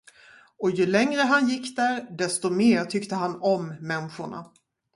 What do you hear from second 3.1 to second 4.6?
han om människorna.